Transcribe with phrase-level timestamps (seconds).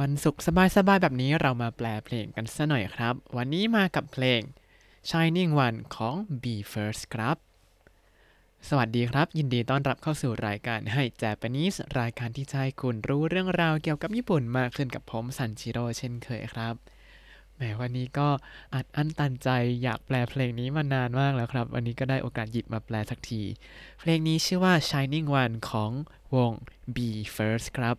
[0.00, 0.48] วันศุกร์ส
[0.88, 4.40] บายๆ แบบนี้เรามาแปลเพลงกันซะหน่อยครับ วันนี้มากับเพลง
[5.08, 7.36] Shining One ของ Be First ครับ
[8.68, 16.74] สวัสดีครับ ยินดีต้อนรับเข้าสู่รายการให้ Japanese รายการที่จะให้คุณรู้เรื่องราวเกี่ยวกับญี่ปุ่นมากขึ้นกับผมซันชิโร่เช่นเคยครับ
[17.60, 18.28] แหมวันนี้ก็
[18.74, 19.48] อัดอั้นตันใจ
[19.82, 23.42] อยากแปลเพลงนี้มานานมากแล้วครับ วันนี้ก็ได้โอกาสหยิบมาแปลสักที
[24.00, 25.90] เพลงนี้ชื่อว่า Shining One ของ
[26.34, 26.52] วง
[26.94, 26.96] b
[27.34, 27.96] First ครับ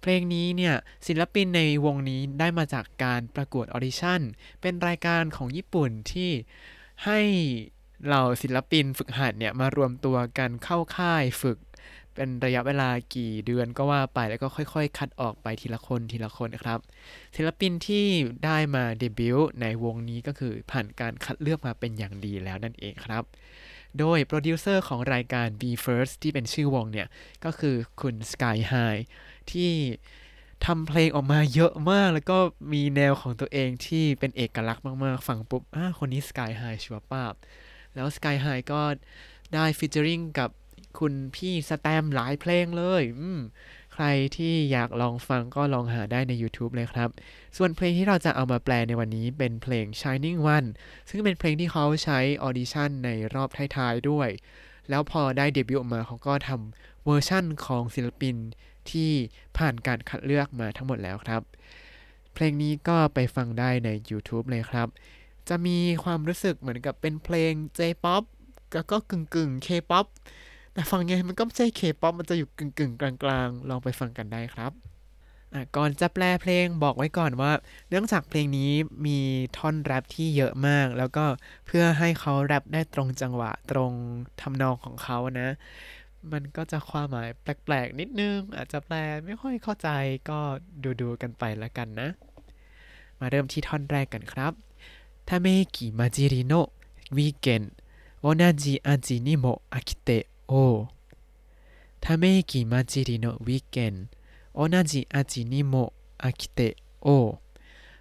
[0.00, 0.74] เพลงนี้เนี่ย
[1.06, 4.20] ศิลปินในวงนี้ได้มาจากการประกวดออดิชั่น
[4.60, 6.30] เป็นรายการของญี่ปุ่นที่
[7.04, 7.20] ให้
[8.06, 11.58] เหล่าศิลปินฝึกหัดเนี่ยมารวมตัวกันเข้าค่ายฝึก
[12.14, 16.80] เป็นระยะเวลากี่เดือนก็ว่าไปแล้วก็ค่อยๆ คัดออกไปทีละคนทีละคนนะครับ
[17.36, 18.06] ศิลปินที่
[18.44, 23.24] ได้มาเดบิวต์ในวงนี้ก็คือผ่านการคัดเลือกมาเป็นอย่างดีแล้วนั่นเองครับ
[23.98, 27.08] โดยโปรดิวเซอร์ของรายการ Be First ที่เป็นชื่อวงเนี่ย
[27.44, 29.02] ก็คือคุณ Sky High
[29.50, 29.72] ที่
[30.66, 32.38] ทำเพลงออกมาเยอะมาก แล้วก็
[32.72, 37.34] มีแนวของตัวเองที่เป็นเอกลักษณ์มากๆ ฟังปุ๊บอ่าคนนี้ Sky High ชัวป้าบ
[37.94, 38.80] แล้ว SKY-HI ก็
[39.54, 40.50] ได้ featuring กับ
[40.98, 43.40] คุณพี่แสตมป์หลายเพลงเลย อืม
[43.94, 44.04] ใคร
[44.36, 47.10] ที่อยากลองฟังก็ลองหาได้ใน YouTube เลยครับ
[47.56, 50.68] ส่วนเพลงที่เราจะเอามาแปลในวันนี้เป็นเพลง Shining One
[51.08, 54.28] ซึ่งเป็นเพลงที่เขาใช้ออดิชั่นในรอบท้ายๆด้วย
[54.88, 58.36] แล้วพอได้เดบิวต์ออกมาเขาก็ทำเวอร์ชั่นของศิลปิน
[58.90, 59.10] ที่
[59.58, 61.42] ผ่านการคัดเลือกมาทั้งหมดแล้วครับ
[62.34, 64.88] เพลงนี้ก็ไปฟังได้ใน YouTube เลยครับ
[65.48, 68.24] จะมีความรู้สึกเหมือนกับเป็นเพลง J-POP
[68.74, 70.06] แล้วก็กึ่งกึ่ง K-POP
[70.73, 74.73] แต่ฟังไงมันก็ไม่ใช่ K-POP มันจะอยู่กึ่งกึ่งกลางๆ ลองไปฟังกันได้ครับ
[75.77, 77.51] ก่อนจะแปลเพลงบอกไว้ก่อนว่า
[77.89, 78.71] เนื่องจากเพลงนี้
[79.05, 79.19] มี
[79.57, 81.25] ท่อนแรปที่เยอะมาก แล้วก็
[81.65, 83.91] เพื่อให้เขาแรปได้ตรงจังหวะตรง
[84.41, 85.49] ทำนองของเขานะ
[86.31, 89.89] มันก็จะความหมายแปลกๆ นิดนึง อาจจะแปลไม่ค่อยเข้าใจ
[90.29, 90.39] ก็
[91.01, 92.09] ดูๆกันไปละกันนะ
[93.19, 94.53] มาเริ่มที่ท่อนแรกกันครับ
[95.27, 96.67] ทาเมกิมาจิริโนะ
[97.17, 97.63] วีเกน
[98.23, 98.25] 同
[98.63, 100.09] じ味にも飽きて
[100.48, 100.64] โอ้
[102.02, 103.94] ทาเมกี่มาจิริโนวีเกน
[104.54, 105.74] โอนาจิอาจินิโม
[106.22, 106.60] อากิเต
[107.02, 107.08] โอ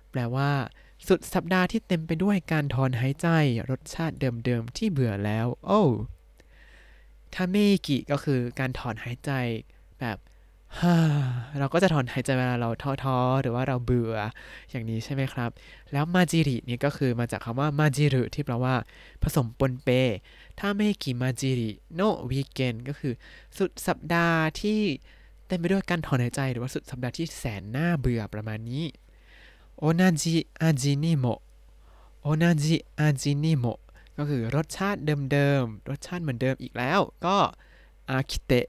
[0.09, 0.52] แปลว่า
[1.08, 3.28] สุดสัปดาห์ที่เต็มไปด้วยการถอนหายใจ
[3.70, 4.16] รสชาติ
[4.46, 5.81] เดิมๆที่เบื่อแล้ว โอ้
[7.34, 7.56] ทาเม
[7.86, 9.31] กิก็คือการถอนหายใจ
[10.00, 10.18] แบบ
[11.59, 12.69] เราก็จะถอนหายใจเวลาเรา
[13.03, 14.16] ท้อๆ หรือว่าเราเบื่อ
[14.69, 15.51] อย่างนี้ใช่ไหมครับ
[15.91, 18.75] แล้วมาจิรินี่ก็คือมาจากคำว่ามาจิรุที่แปลว่า
[19.23, 19.89] ผสมปนเป
[20.59, 23.13] ถ้าไม่กี่มาจิริの weekend ก็คือ
[23.57, 24.79] สุดสัปดาห์ที่
[25.47, 28.85] เต็มไปด้วยการถอนหายใจ หรือว่าสุดสัปดาห์ที่แสนน่าเบื่อประมาณนี้
[29.79, 31.25] 同じ味にも
[32.22, 33.66] 同じ味にも
[34.17, 35.00] ก็คือรสชาติ
[35.31, 37.38] เดิมๆ รสชาติเหมือนเดิมอีกแล้ว ก็
[38.09, 38.66] 飽きて飽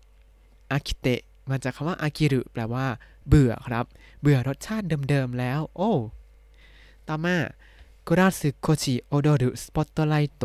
[0.72, 2.86] きて มาจากคำว่า飽きるแปลว่า
[3.28, 3.86] เบื่อครับ
[4.20, 5.90] เบื่อรสชาติเดิมๆแล้ว โอ้
[7.08, 7.36] ต่อมา
[8.08, 10.44] ガラス越し踊るスポットライト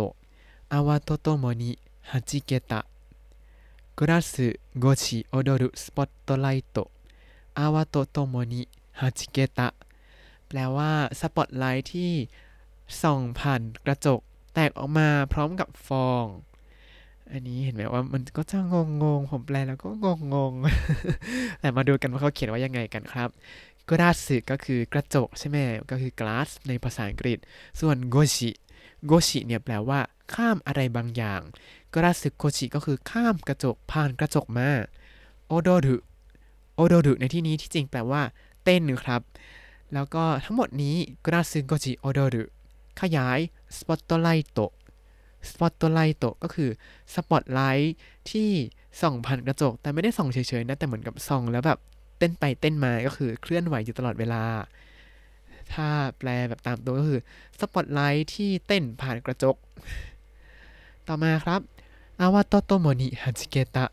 [0.73, 9.67] 泡と共に弾けてガラス越し踊るスポットライト泡と共に弾けて
[10.47, 12.11] แปลว่าสปอตไลท์ที่
[13.01, 14.19] ส่องผ่านกระจก
[14.53, 16.25] แตกออกมาพร้อมกับฟอง
[17.31, 20.53] อันนี้เห็นไหมว่ามันก็จะงงงผมแปลแล้วก็งงง
[21.59, 23.29] แต่มาดูกันว่าเขาเขียนว่ายังไงกันครับ
[23.89, 25.57] ガラスก็คือกระจกใช่ไหม
[25.89, 27.37] ก็คือ glass ในภาษาอังกฤษ
[27.79, 28.49] ส่วนโกชิ
[29.05, 29.99] โกชิเนี่ยแปลว่า
[30.33, 31.41] ข้ามอะไรบางอย่าง
[31.93, 34.69] ガラス越しก็คือข้ามกระจกผ่านกระจกมา
[35.47, 35.97] โอโดรุ
[36.75, 38.21] โอโดรุในที่นี้ที่จริงแปลว่า
[38.63, 39.21] เต้นครับ
[39.93, 42.43] แล้วก็ทั้งหมดนี้ガラス越し踊る
[43.01, 43.39] ขยาย
[43.77, 44.59] スポットライト
[45.49, 46.69] สปอตไลท์ก็คือ
[47.13, 47.95] สปอตไลท์
[48.31, 48.49] ที่
[49.01, 51.79] ส่องผ่านกระจก แต่ไม่ได้ส่องเฉยๆนะ แต่เหมือนกับส่องแล้วแบบ
[52.17, 54.43] เต้นไปเต้นมาก็คือเคลื่อนไหวอยู่ตลอดเวลา
[55.73, 55.87] ถ้า
[56.19, 57.19] แปลแบบตามตัวก็คือ
[57.59, 59.55] สปอตไลท์ที่เต้นผ่านกระจก
[61.07, 61.61] ต่อมาครับ
[62.19, 63.85] 泡と共に弾けて泡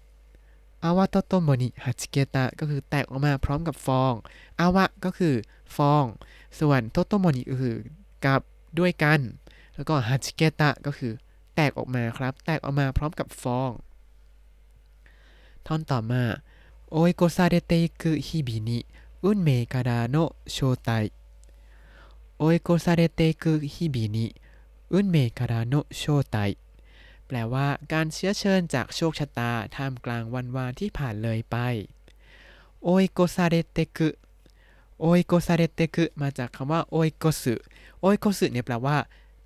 [0.85, 4.15] と共に弾けてก็คือแตกออกมาพร้อมกับฟอง
[4.61, 5.35] อาวะก็คือ
[5.77, 6.05] ฟอง
[6.61, 7.77] ส่วนと共にก็คือ
[8.25, 8.43] กับ
[8.79, 9.21] ด้วยกัน
[9.75, 11.13] แล้วก็弾けてก็คือ
[11.57, 13.73] แตกออกมาครับ แตกออกมาพร้อมกับฟอง
[15.67, 16.23] ท่อนต่อมา
[16.93, 20.91] 追い越されてく日々に運命からの招待
[22.39, 26.37] 追い越されてく日々に運命からの招待
[27.27, 31.57] แปลว่าการเชื้อเชิญจากโชคชะตาท่ามกลางวันวานที่ผ่านเลยไป
[32.85, 37.55] 追い越されてく追い越されてくมาจากคำว่าโอยโกสึ
[38.01, 38.97] โอยโกสึเนี่ยแปลว่า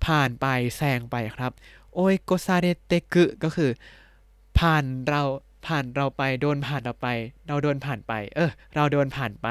[0.05, 0.45] ผ่านไป
[0.77, 1.51] แซงไปครับ
[1.95, 3.71] โอยโกซาเดเตกุก็คือ
[4.59, 5.21] ผ่านเรา
[5.67, 7.07] ผ่านเราไปโดนผ่านเราไป
[7.47, 9.47] เราโดนผ่านไป เออ เราโดนผ่านไป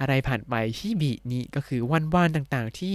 [0.00, 2.94] อะไรผ่านไปฮิบินี้ก็คือวันวานต่างๆ ที่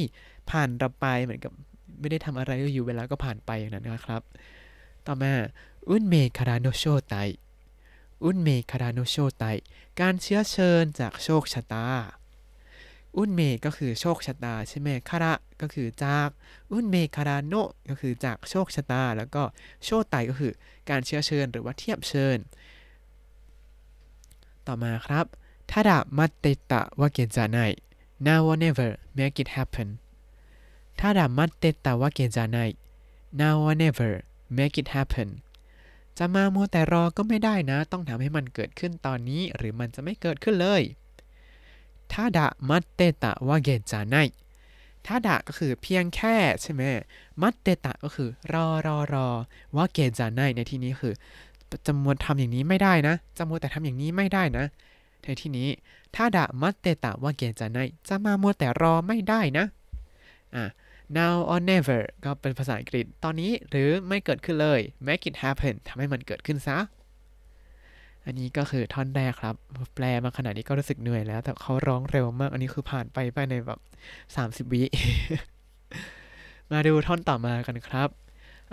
[0.52, 1.52] ผ่านเราไปเหมือนกับ
[2.00, 4.22] ไม่ได้ทำอะไรอยู่เวลาก็ผ่านไปอย่างนั้นนะครับ
[5.06, 5.34] ต่อมา
[5.90, 7.16] อุนเมคาราโนโชไต
[8.24, 9.44] อุนเมคาราโนโชไต
[10.00, 11.86] การเชื้อเชิญจากโชคชะตา
[13.18, 16.30] อุนเมก็คือโชคชะตาใช่ไหมคาระก็คือจาก
[16.72, 17.54] อุนเมคาราโน
[17.90, 19.44] ก็คือจากโชคชะตา แล้วก็
[19.84, 20.54] โชไตก็คือ
[20.90, 22.38] การเชื้อเชิญหรือว่าเทียบเชิญ
[24.68, 25.26] ต่อมาครับ
[25.72, 27.58] ทาดะมัตเตตะวาเกจาไน
[28.26, 29.90] now or never make it happen
[31.00, 32.58] ถ้าดามัตเตตะวาเกจาไน
[33.40, 34.12] now or never
[34.58, 35.30] make it happen
[36.18, 40.82] จะมามัวแต่รอก็ไม่ได้นะ ต้องทำให้มันเกิดขึ้นตอนนี้ หรือมันจะไม่เกิดขึ้นเลย
[42.13, 44.16] ถ้าดะมัตเตตะวาเกจาไน
[45.06, 46.81] ถ้าดะก็คือเพียงแค่ใช่ไหม
[47.42, 49.28] มัตเตตะก็คือรอรอรอ
[49.75, 51.13] วาเกจาไนในที่นี้คือ
[51.86, 54.66] จะมัวทำอย่างนี้ไม่ได้นะจะมัวแต่ทำอย่างนี้ไม่ได้นะ
[55.24, 55.69] ในที่นี้
[56.16, 57.78] ถ้าดะมัตเตตะวาเกจาไน
[58.08, 59.66] จะมามัวแต่รอไม่ได้นะ
[60.56, 60.66] อะ
[61.18, 66.78] now or never ก็เป็นภาษาอังกฤษ ตอนนี้หรือไม่เกิดขึ้นเลย make it happen ทำให้มันเกิดขึ้นซะ
[68.25, 69.56] อันนี้ก็คือท่อนแรกครับ
[69.95, 73.80] แปลมาขนาดนี้ก็รู้สึกเหนื่อยแล้ว แต่เขาร้องเร็วมาก อันนี้คือผ่านไปไปในแบบ
[74.68, 74.83] 30 วิ
[76.72, 78.10] มาดูท่อนต่อมากันครับ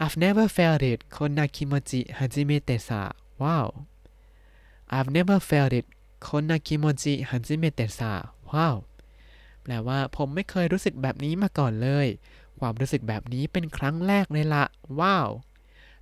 [0.03, 3.03] I've never felt it คนนาคิโมจิฮาจิเมเตะซา
[3.43, 3.67] ว้าว
[4.97, 5.87] I've never felt it
[6.29, 8.13] คนนาคิโมจิฮาจิเมเตะซา
[8.51, 8.77] ว้าว
[9.63, 12.07] แปลว่าผมไม่เคยรู้สึกแบบนี้มาก่อนเลย
[12.61, 14.65] ความรู้สึกแบบนี้เป็นครั้งแรกเลยละ
[15.01, 15.29] ว้าว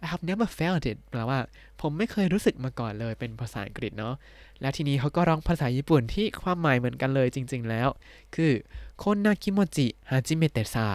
[0.04, 1.40] I have never felt it แปลว่า
[1.82, 4.16] ผมไม่เคยรู้สึกมาก่อนเลย เป็นภาษาอังกฤษเนาะ
[4.62, 7.88] แล้วทีนี้เขาก็ร้องภาษาญี่ปุ่นที่ความหมายเหมือนกันเลยจริง ๆ แล้ว
[8.36, 8.54] คือ
[9.04, 10.88] คนนาคิโมจิฮาจิเมเตะซา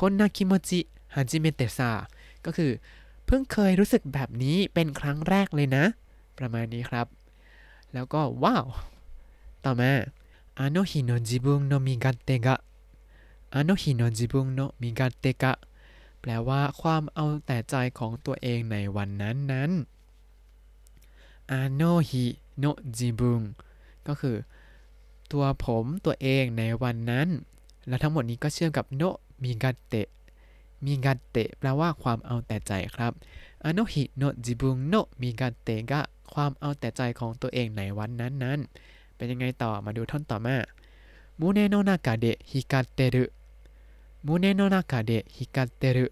[0.00, 0.80] คนนาคิโมจิ
[1.14, 1.90] ฮาจิเมเตะซา
[2.44, 2.70] ก็คือ
[3.26, 5.84] เพิ่งเคยรู้สึกแบบนี้เป็นครั้งแรกเลยนะ
[6.38, 7.06] ประมาณนี้ครับ
[7.94, 8.66] แล้วก็ว้าว
[9.64, 9.92] ต่อมา
[10.60, 12.62] あの日の自分の身勝手が
[13.50, 15.58] あの日の自分の身勝手が
[16.21, 19.71] แปลว่าความเอาแต่ใจของตัวเองในวันนั้นนั้น
[21.51, 22.65] あの日の
[22.97, 23.41] 自分
[24.07, 24.37] ก็คือ
[25.31, 27.27] ตัวผมตัวเองในวันนั้น
[27.87, 29.03] และทั้งหมดนี้ก็เชื่อมกับโน
[29.43, 30.07] มิกาเตะ
[30.85, 33.13] มิกาเตะแปลว่าความเอาแต่ใจครับ
[33.63, 36.01] あの日の自分の身勝手ก็
[36.33, 38.59] ความเอาแต่ใจของตัวเองในวันนั้นนั้น
[39.15, 40.57] เป็นยังไงต่อมาดูท่อนต่อมา
[41.39, 46.05] 胸の中で光ってる 胸の中で光ってる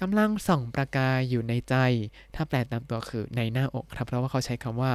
[0.00, 1.74] กำลังส่องประกายอยู่ในใจ
[2.34, 4.92] ถ้าแปลตามตัวคือในหน้าอกครับ เพราะว่าเขาใช้คำว่า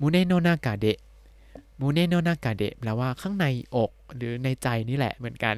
[0.00, 0.98] มูเนโนนากาเดะ
[1.80, 3.46] มูเนโนนากาเดะแปลว่าข้างใน
[3.76, 5.56] อกหรือในใจนี่แหละเหมือนกัน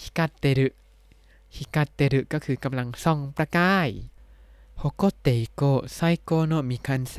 [0.00, 3.88] 光ってる光ってるก็คือกำลังส่องประกาย
[4.78, 5.62] 誇ってこう
[5.94, 7.16] 最高の未完成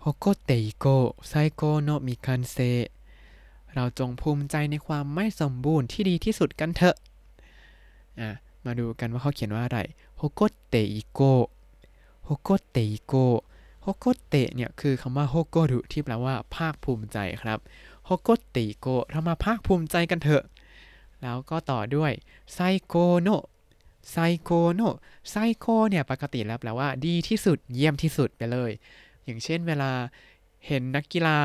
[0.00, 0.86] 誇ってこ
[1.28, 2.56] う最高の未完成
[3.74, 6.96] เราจงภูมิใจในความไม่สมบูรณ์ที่ดีที่สุดกันเถอะ
[8.20, 8.30] อะ
[8.64, 9.80] มาดูกันว่าเขาเขียนว่าอะไร
[10.20, 11.20] 誇っていこ
[12.24, 13.14] う誇っていこ
[13.82, 17.58] う誇ってเนี่ยคือคำว่า誇るที่แปลว่าภาคภูมิใจครับ
[18.08, 20.44] 誇っていこうเรามาภาคภูมิใจกันเถอะ
[21.22, 22.12] แล้วก็ต่อด้วย
[22.52, 23.28] ไซโกโน
[24.10, 24.80] ไซโกโน
[25.30, 28.70] ไซโคเนี่ยปกติแล้วแปลว่าดีที่สุดเยี่ยมที่สุดไปเลย
[29.24, 29.90] อย่างเช่นเวลา
[30.66, 31.38] เห็นนักกีฬา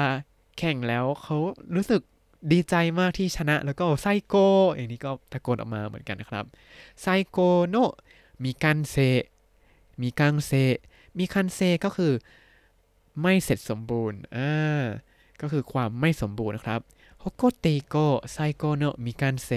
[0.58, 1.38] แข่งแล้วเขา
[1.76, 2.02] รู้สึก
[2.52, 4.36] ดีใจมากที่ชนะแล้วก็ไซโก
[4.76, 6.46] อย่างนี้ก็ตะโกนออกมาเหมือนกันนะครับ
[7.02, 7.76] 最高の
[8.44, 12.14] 未完成未完成未完成ก็คือ
[13.22, 14.84] ไม่เสร็จสมบูรณ์อ่า
[15.42, 16.82] ก็คือความไม่สมบูรณ์นะครับ
[17.20, 17.96] 誇ってこ
[18.32, 19.50] う最高の未完成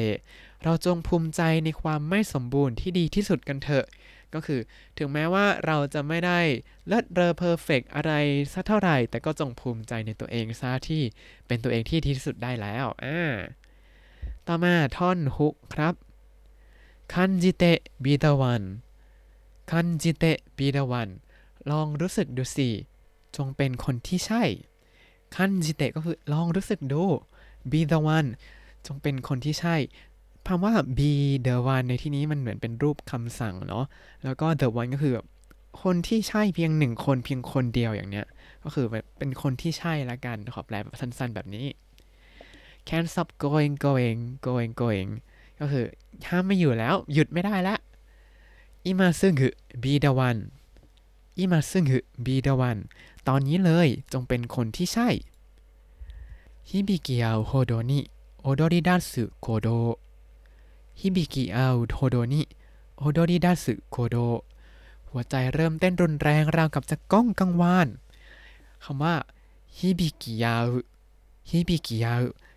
[0.62, 3.86] เราจงภูมิใจในความไม่สมบูรณ์ที่ดีที่สุดกันเถอะ
[4.34, 4.60] ก็คือ
[4.98, 6.40] ถึงแม้ว่าเราจะไม่ได้
[6.86, 8.12] เลิศเลอ perfect อะไร
[8.52, 11.02] สักเท่าไหร่ แต่ก็จงภูมิใจในตัวเองซะที่
[11.46, 13.34] เป็นตัวเองที่ดีที่สุดได้แล้วอ่า
[14.46, 15.94] ต่อมาท่อนฮุกครับ
[17.14, 18.62] 感じて be the one
[19.70, 21.08] 感じて be the one
[21.70, 22.70] ลองรู้สึกดูสิ
[23.36, 24.42] จงเป็นคนที่ใช่
[25.36, 27.02] คันจิเตะก็คือลองรู้สึกดู
[27.70, 28.30] be the one
[28.86, 29.76] จงเป็นคนที่ใช่
[30.52, 31.12] คำว่า be
[31.46, 33.84] the one ในที่นี้มันเหมือนเป็นรูปคำสั่งเนาะ
[34.24, 35.26] แล้วก็ the one ก็คือแบบ
[35.82, 38.26] คนที่ใช่เพียงหนึ่งคนเพียงคนเดียวอย่างเนี้ย
[38.64, 41.66] ก็คือแบบเป็นคนที่ใช่ละกัน ขอแปลแบบสั้นๆแบบนี้
[42.88, 45.10] can't stop going going going going
[45.60, 45.84] ก็คือ
[46.28, 47.76] ห้ามไม่อยู่แล้ว หยุดไม่ได้ละ
[48.84, 49.48] อิมาซึงึ
[49.82, 50.40] be the one
[51.38, 52.80] อิมาซึงึ be the one
[53.28, 55.08] ตอนนี้เลยจงเป็นคนที่ใช่
[56.68, 58.00] ฮิบิกิอาโฮโดนิ
[58.42, 59.68] โอโดริดัสึโคโด
[61.00, 62.42] ฮิบิกิอาโฮโดนิ
[62.98, 64.16] โอโดนิดัสึโคโด
[65.10, 67.88] หัวใจเริ่มเต้นรุนแรงราวกับจะก้องกังวาน
[68.84, 69.14] คำว่า
[69.78, 70.54] ฮิบิกิอา
[71.50, 72.14] ฮิบิกิยา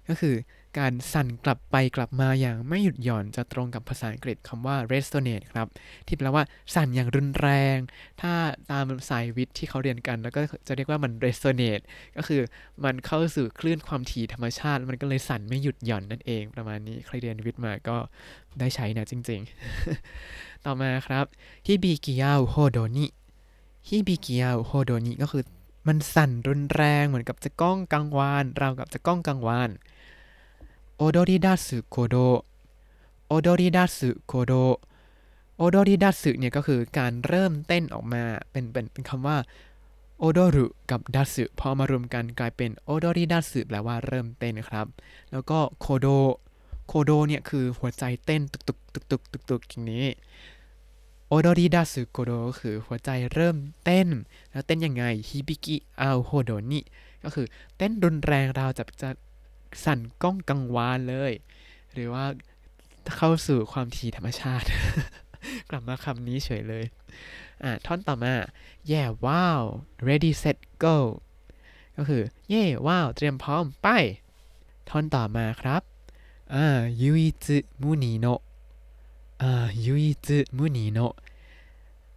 [0.07, 0.35] ก็คือ
[0.80, 5.68] การสั่นกลับไปกลับมาอย่างไม่หยุดหย่อนจะตรงกับภาษาอังกฤษคำว่า resonate ครับ
[6.08, 6.44] ที่แปลว่า
[6.75, 7.77] สั่นอย่างรุนแรง
[8.22, 8.34] ถ้า
[8.72, 11.84] ตามสายวิทย์ที่เขาเรียนกัน แล้วก็จะเรียกว่ามัน resonate
[12.18, 12.42] ก็คือ
[12.84, 17.98] มันเข้าสู่คลื่นความถี่ธรรมชาติ มันก็เลยสั่นไม่หยุดหย่อนนั่นเองประมาณนี้ใครเรียนวิทย์มาก็
[18.60, 19.42] ได้ใช้นะจริง
[20.03, 21.25] ๆ ต่อมาครับ
[21.68, 23.06] ฮิบิกิยาโฮโดนิ
[23.88, 25.44] ฮิบิกิยาโฮโดนิก็คือ
[25.88, 29.70] มันสั่นรุนแรงเหมือนกับจะก้องกังวานเรากับจะก้องกังวาน
[30.97, 32.15] โอโดริดัสึโคโด
[33.27, 34.53] โอโดริดัสึโคโด
[35.57, 39.38] โอโดริดัสึเนี่ยก็คือการเริ่มเต้นออกมาเป็นเป็นเป็นคำว่า
[40.19, 44.88] โอโดรุกับดัสึพอมารวมกันกลายเป็นโอโดริดัสึแปลว่าเริ่มเต้นครับ
[45.31, 46.07] แล้วก็โคโด
[46.88, 50.05] โคโดเนี่ยคือหัวใจเต้นตุกตุกตุกตุกตุกตุกอย่างนี้
[51.27, 54.07] โอโดริดัสึโคโดก็คือหัวใจเริ่มเต้น
[54.51, 56.79] แล้วเต้นยังไงฮิบิกิอาโฮโดนิ
[57.23, 57.45] ก็คือ
[57.77, 59.09] เต้นรุนแรงเราจะจะ
[59.86, 61.34] สั่นก้องกังวานเลย
[61.94, 62.25] หรือว่า
[63.15, 64.68] เข้าสู่ความถี่ธรรมชาติ
[65.70, 66.86] กลับมาคำนี้เฉยเลย
[67.63, 68.34] อ่าท่อนต่อมา
[68.92, 69.60] yeah wow
[70.08, 70.98] ready set go
[71.98, 73.88] ก็คือ เย่ว้าว เตรียมพร้อม ไป
[74.89, 75.82] ท่อนต่อมาครับ
[76.53, 76.65] อ่า
[77.01, 78.25] ยูอิซึมุนิโน
[79.42, 81.00] อ่ายูอิซึมุนิโน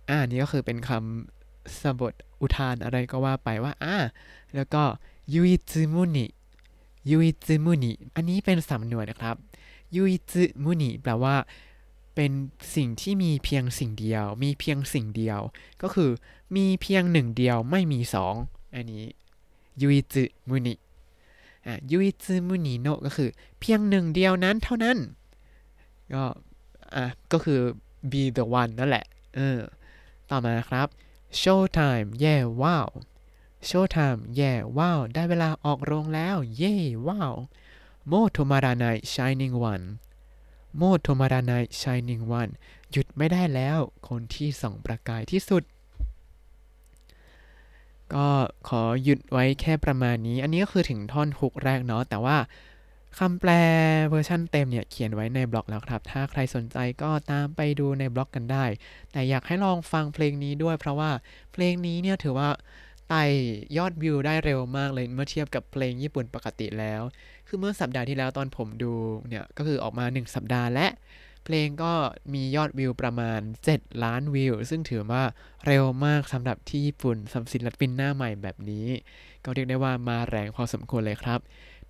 [0.09, 3.97] อ่านี่ก็คือเป็นคำสบทอุทานอะไรก็ว่าไปว่า อ่า
[4.55, 4.83] แล้วก็
[5.33, 6.27] ยูอิซึมุนิ
[7.11, 9.37] ยูอิซึมุนิอันนี้เป็นสำนวนนะครับ
[9.95, 11.37] ยูอิซึมุนิแปลว่า
[12.15, 12.33] เป็น
[12.75, 15.41] สิ่งที่มีเพียงสิ่งเดียว มีเพียงสิ่งเดียว
[15.83, 16.11] ก็คือ
[16.57, 18.35] มีเพียงหนึ่งเดียวไม่มีสอง
[18.75, 19.05] อันนี้
[19.81, 20.75] ยูอิซึมุนิ
[21.67, 24.99] อะยูอิซึมุนิโนก็คือเพียงหนึ่งเดียวนั้นเท่านั้น
[26.15, 26.25] ก็
[26.95, 27.61] อะก็คือ
[28.11, 29.59] be the one นั่นแหละเออ
[30.31, 30.89] ต่อมาครับ
[31.41, 32.87] show time yeah wow
[33.65, 39.85] show time yeah wow ได้เวลาออกโรงแล้ว yeah wow もう止まらない shining one
[40.77, 42.53] もう止まらない shining one
[42.91, 45.63] หยุดไม่ได้แล้ว คนที่ส่องประกายที่สุด
[48.15, 48.29] ก็
[48.69, 52.37] ขอหยุดไว้แค่ประมาณนี้ อันนี้ก็คือถึงท่อนฮุกแรกเนาะ แต่ว่า
[53.19, 53.51] คำแปล
[54.09, 58.65] เวอร์ชันเต็มเนี่ย เขียนไว้ในบล็อกแล้วครับ ถ้าใครสนใจก็ตามไปดูในบล็อกกันได้
[59.13, 61.11] แต่อยากให้ลองฟังเพลงนี้ด้วย เพราะว่า
[61.53, 62.49] เพลงนี้เนี่ยถือว่า
[63.09, 63.25] ไต่
[63.77, 67.03] ยอดวิวได้เร็วมากเลยเมื่อเทียบกับเพลงญี่ปุ่นปกติแล้ว
[67.49, 68.95] คือเมื่อสัปดาห์ที่แล้วตอนผมดู
[69.29, 70.87] เนี่ยก็คือออกมา 1 สัปดาห์และ
[71.45, 71.93] เพลงก็
[72.35, 73.41] มียอดวิวประมาณ
[73.73, 75.25] 7 ล้านวิว ซึ่งถือว่า
[75.67, 78.87] เร็วมากสำหรับที่ญี่ปุ่นสำหรับศิลปินหน้าใหม่แบบนี้
[79.45, 81.41] ก็เรียกได้ว่ามาแรงพอสมควรเลยครับ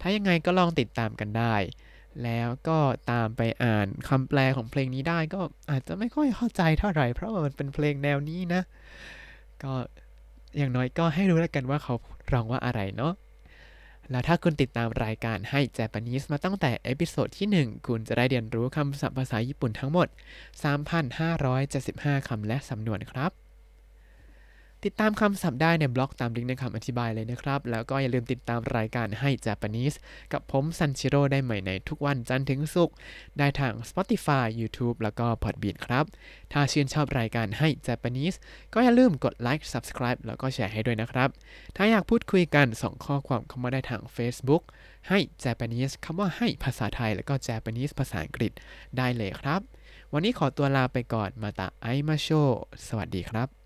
[0.00, 1.54] ถ้ายังไงก็ลองติดตามกันได้
[2.24, 2.78] แล้วก็
[3.10, 8.62] ตามไปอ่านคำแปลของเพลงนี้ได้ก็อาจจะไม่ค่อยเข้าใจเท่าไหร่เพราะว่ามันเป็นเพลงแนวนี้นะ
[9.62, 9.72] ก็
[10.56, 11.94] อย่างน้อยก็ให้รู้แล้วกันว่าเขา
[12.32, 13.12] ร้องว่าอะไรเนาะ
[14.10, 20.08] แล้วถ้าคุณติดตามรายการให้ Japanese มาตั้งแต่เอพิโซดที่ 1 คุณจะได้เรียนรู้คำศัพท์ภาษาญี่ปุ่นทั้งหมด
[21.02, 23.45] 3,575 คำและสำนวนครับ
[24.86, 29.96] ติดตามคำศัพท์ได้ในบล็อกตามลิงก์ในคำอธิบายเลยนะครับ แล้วก็อย่าลืมติดตามรายการให้ Japanese
[30.32, 32.96] กับผมซันชิโร่ได้ใหม่ในทุกวันจันทร์ถึงศุกร์
[33.38, 36.04] ได้ทาง Spotify YouTube แล้วก็ Podbean ครับ
[36.52, 38.36] ถ้าชื่นชอบรายการให้ Japanese
[38.74, 41.28] ก็อย่าลืมกดไลค์ Subscribe แล้วก็แชร์ให้ด้วยนะครับ
[41.76, 44.62] ถ้าอยากพูดคุยกันส่งข้อความเข้ามาได้ทาง Facebook
[45.08, 48.52] ให้ Japanese คำว่าให้ภาษาไทย แล้วก็ Japanese ภาษาอังกฤษ
[48.96, 49.60] ได้เลยครับ
[50.12, 52.28] วันนี้ขอตัวลาไปก่อนมาตาไอมาโช
[52.86, 53.65] สวัสดีครับ